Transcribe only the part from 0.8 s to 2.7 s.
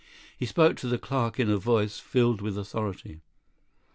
the clerk in a voice filled with